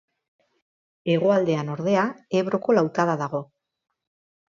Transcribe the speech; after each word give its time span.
Hegoaldean 1.13 1.71
ordea 1.75 2.07
Ebroko 2.43 2.79
lautada 2.81 3.19
dago. 3.25 3.47